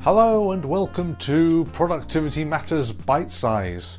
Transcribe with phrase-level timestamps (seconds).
[0.00, 3.98] Hello and welcome to Productivity Matters Bite Size,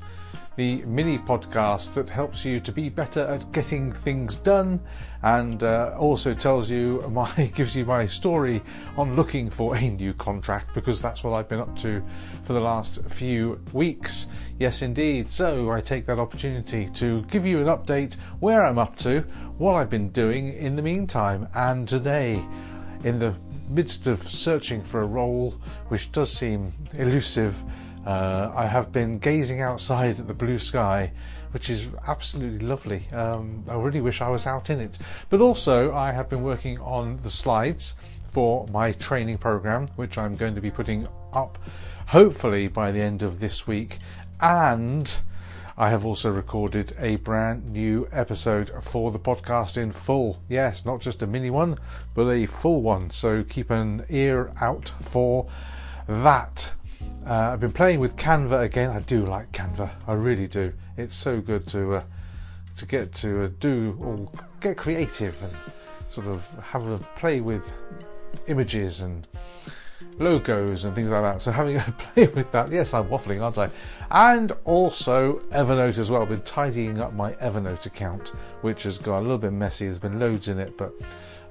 [0.57, 4.79] the mini podcast that helps you to be better at getting things done
[5.21, 8.61] and uh, also tells you my gives you my story
[8.97, 12.03] on looking for a new contract because that's what I've been up to
[12.43, 14.27] for the last few weeks.
[14.59, 15.27] Yes, indeed.
[15.27, 19.21] So I take that opportunity to give you an update where I'm up to,
[19.57, 22.43] what I've been doing in the meantime, and today
[23.03, 23.35] in the
[23.69, 25.51] midst of searching for a role
[25.89, 27.55] which does seem elusive,
[28.07, 31.11] uh, I have been gazing outside at the blue sky,
[31.51, 33.05] which is absolutely lovely.
[33.11, 34.97] Um, I really wish I was out in it.
[35.29, 37.95] But also, I have been working on the slides
[38.31, 41.57] for my training program, which I'm going to be putting up
[42.07, 43.97] hopefully by the end of this week.
[44.39, 45.13] And
[45.77, 50.39] I have also recorded a brand new episode for the podcast in full.
[50.47, 51.77] Yes, not just a mini one,
[52.15, 53.09] but a full one.
[53.11, 55.49] So keep an ear out for
[56.07, 56.73] that.
[57.27, 58.89] Uh, I've been playing with Canva again.
[58.89, 59.89] I do like Canva.
[60.07, 60.71] I really do.
[60.95, 62.03] It's so good to uh,
[62.77, 65.51] to get to uh, do or get creative and
[66.07, 67.63] sort of have a play with
[68.47, 69.27] images and
[70.19, 71.41] logos and things like that.
[71.41, 73.69] So having a play with that, yes, I'm waffling, aren't I?
[74.11, 76.21] And also Evernote as well.
[76.21, 78.29] I've been tidying up my Evernote account,
[78.61, 79.85] which has got a little bit messy.
[79.85, 80.93] There's been loads in it, but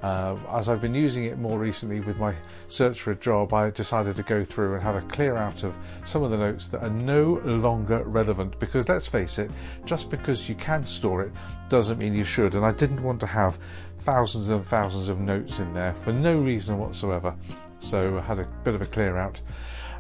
[0.03, 2.35] uh, as I've been using it more recently with my
[2.69, 5.75] search for a job, I decided to go through and have a clear out of
[6.05, 8.59] some of the notes that are no longer relevant.
[8.61, 9.51] Because let's face it,
[9.85, 11.33] just because you can store it
[11.69, 12.55] doesn't mean you should.
[12.55, 13.59] And I didn't want to have
[14.01, 17.35] thousands and thousands of notes in there for no reason whatsoever.
[17.79, 19.41] So I had a bit of a clear out.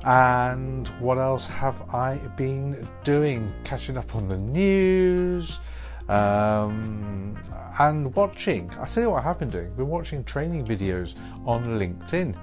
[0.05, 3.53] And what else have I been doing?
[3.65, 5.61] Catching up on the news
[6.09, 7.36] um,
[7.79, 8.70] and watching.
[8.81, 9.75] I tell you what I have been doing.
[9.75, 12.36] Been watching training videos on LinkedIn.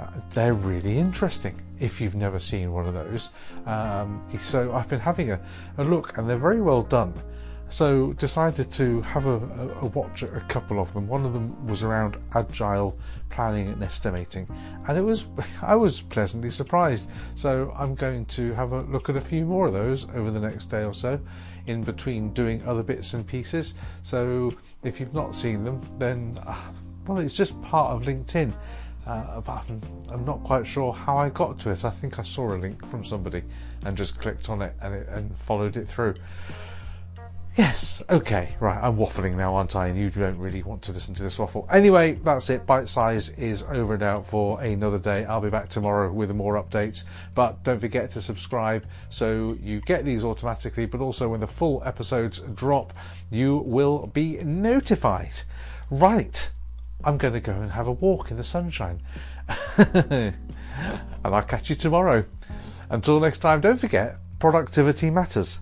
[0.00, 3.30] Uh, they're really interesting if you've never seen one of those.
[3.66, 5.40] Um, so I've been having a,
[5.78, 7.14] a look, and they're very well done.
[7.68, 9.36] So decided to have a,
[9.80, 11.08] a, watch a couple of them.
[11.08, 12.96] One of them was around agile
[13.28, 14.46] planning and estimating,
[14.86, 15.26] and it was
[15.62, 17.08] I was pleasantly surprised.
[17.34, 20.40] So I'm going to have a look at a few more of those over the
[20.40, 21.20] next day or so,
[21.66, 23.74] in between doing other bits and pieces.
[24.02, 24.54] So
[24.84, 26.70] if you've not seen them, then uh,
[27.06, 28.52] well, it's just part of LinkedIn.
[29.06, 31.84] Uh, I'm, I'm, not quite sure how I got to it.
[31.84, 33.44] I think I saw a link from somebody
[33.84, 36.14] and just clicked on it and, it, and followed it through.
[37.56, 39.86] Yes, okay, right, I'm waffling now, aren't I?
[39.86, 41.66] And you don't really want to listen to this waffle.
[41.72, 42.66] Anyway, that's it.
[42.66, 45.24] Bite size is over and out for another day.
[45.24, 47.04] I'll be back tomorrow with more updates.
[47.34, 51.82] But don't forget to subscribe so you get these automatically, but also when the full
[51.86, 52.92] episodes drop,
[53.30, 55.40] you will be notified.
[55.90, 56.50] Right,
[57.04, 59.00] I'm going to go and have a walk in the sunshine.
[59.78, 60.34] and
[61.24, 62.26] I'll catch you tomorrow.
[62.90, 65.60] Until next time, don't forget, productivity matters.